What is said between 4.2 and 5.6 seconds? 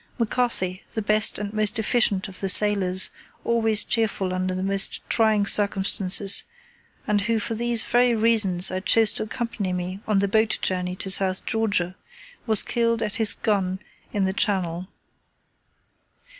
under the most trying